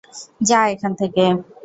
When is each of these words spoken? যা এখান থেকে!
যা 0.41 0.59
এখান 0.73 0.91
থেকে! 1.01 1.23